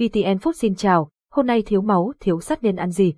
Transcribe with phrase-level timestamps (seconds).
[0.00, 3.14] VTN Food xin chào, hôm nay thiếu máu, thiếu sắt nên ăn gì?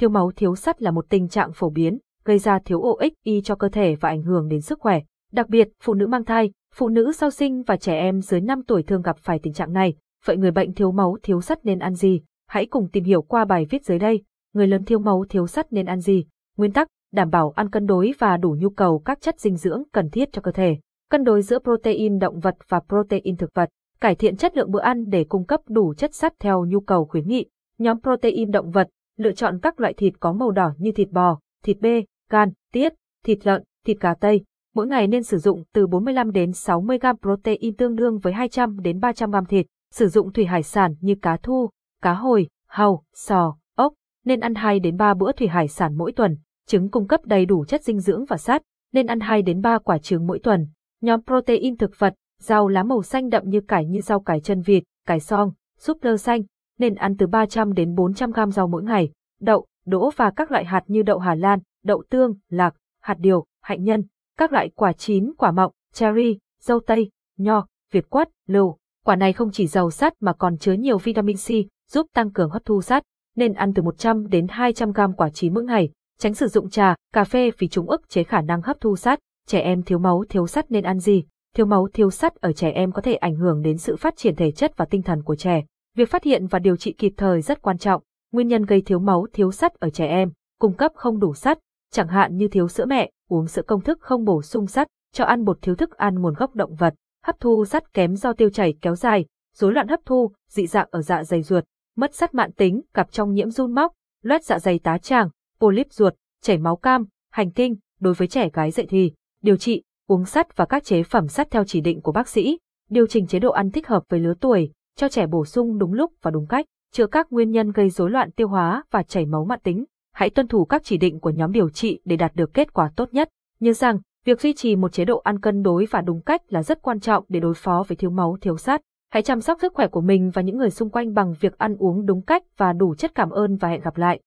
[0.00, 3.54] Thiếu máu thiếu sắt là một tình trạng phổ biến, gây ra thiếu OXY cho
[3.54, 5.00] cơ thể và ảnh hưởng đến sức khỏe.
[5.32, 8.62] Đặc biệt, phụ nữ mang thai, phụ nữ sau sinh và trẻ em dưới 5
[8.66, 9.94] tuổi thường gặp phải tình trạng này.
[10.24, 12.20] Vậy người bệnh thiếu máu thiếu sắt nên ăn gì?
[12.48, 14.22] Hãy cùng tìm hiểu qua bài viết dưới đây.
[14.54, 16.24] Người lớn thiếu máu thiếu sắt nên ăn gì?
[16.56, 19.82] Nguyên tắc, đảm bảo ăn cân đối và đủ nhu cầu các chất dinh dưỡng
[19.92, 20.78] cần thiết cho cơ thể.
[21.10, 23.68] Cân đối giữa protein động vật và protein thực vật
[24.02, 27.04] cải thiện chất lượng bữa ăn để cung cấp đủ chất sắt theo nhu cầu
[27.04, 27.46] khuyến nghị.
[27.78, 31.38] Nhóm protein động vật, lựa chọn các loại thịt có màu đỏ như thịt bò,
[31.64, 32.92] thịt bê, gan, tiết,
[33.24, 34.44] thịt lợn, thịt gà tây.
[34.74, 38.80] Mỗi ngày nên sử dụng từ 45 đến 60 gram protein tương đương với 200
[38.80, 39.66] đến 300 gram thịt.
[39.92, 41.70] Sử dụng thủy hải sản như cá thu,
[42.02, 43.94] cá hồi, hàu, sò, ốc.
[44.24, 46.36] Nên ăn 2 đến 3 bữa thủy hải sản mỗi tuần.
[46.66, 48.62] Trứng cung cấp đầy đủ chất dinh dưỡng và sắt.
[48.92, 50.66] Nên ăn 2 đến 3 quả trứng mỗi tuần.
[51.00, 54.62] Nhóm protein thực vật, Rau lá màu xanh đậm như cải như rau cải chân
[54.62, 56.42] vịt, cải song, súp lơ xanh,
[56.78, 59.10] nên ăn từ 300 đến 400 gram rau mỗi ngày.
[59.40, 63.44] Đậu, đỗ và các loại hạt như đậu Hà Lan, đậu tương, lạc, hạt điều,
[63.60, 64.04] hạnh nhân,
[64.38, 68.76] các loại quả chín, quả mọng, cherry, dâu tây, nho, việt quất, lựu.
[69.04, 71.48] Quả này không chỉ giàu sắt mà còn chứa nhiều vitamin C,
[71.90, 73.02] giúp tăng cường hấp thu sắt,
[73.36, 75.90] nên ăn từ 100 đến 200 gram quả chín mỗi ngày.
[76.18, 79.18] Tránh sử dụng trà, cà phê vì chúng ức chế khả năng hấp thu sắt.
[79.46, 81.24] Trẻ em thiếu máu thiếu sắt nên ăn gì?
[81.56, 84.36] Thiếu máu thiếu sắt ở trẻ em có thể ảnh hưởng đến sự phát triển
[84.36, 85.64] thể chất và tinh thần của trẻ.
[85.96, 88.02] Việc phát hiện và điều trị kịp thời rất quan trọng.
[88.32, 91.58] Nguyên nhân gây thiếu máu thiếu sắt ở trẻ em, cung cấp không đủ sắt,
[91.90, 95.24] chẳng hạn như thiếu sữa mẹ, uống sữa công thức không bổ sung sắt, cho
[95.24, 98.50] ăn bột thiếu thức ăn nguồn gốc động vật, hấp thu sắt kém do tiêu
[98.50, 101.64] chảy kéo dài, rối loạn hấp thu, dị dạng ở dạ dày ruột,
[101.96, 103.92] mất sắt mạn tính gặp trong nhiễm run móc,
[104.22, 105.28] loét dạ dày tá tràng,
[105.60, 109.82] polyp ruột, chảy máu cam, hành kinh, đối với trẻ gái dậy thì, điều trị,
[110.06, 112.58] uống sắt và các chế phẩm sắt theo chỉ định của bác sĩ,
[112.90, 115.92] điều chỉnh chế độ ăn thích hợp với lứa tuổi, cho trẻ bổ sung đúng
[115.92, 119.26] lúc và đúng cách, chữa các nguyên nhân gây rối loạn tiêu hóa và chảy
[119.26, 119.84] máu mãn tính.
[120.14, 122.90] Hãy tuân thủ các chỉ định của nhóm điều trị để đạt được kết quả
[122.96, 123.28] tốt nhất.
[123.60, 126.62] Nhớ rằng, việc duy trì một chế độ ăn cân đối và đúng cách là
[126.62, 128.80] rất quan trọng để đối phó với thiếu máu thiếu sắt.
[129.12, 131.76] Hãy chăm sóc sức khỏe của mình và những người xung quanh bằng việc ăn
[131.78, 134.20] uống đúng cách và đủ chất cảm ơn và hẹn gặp lại.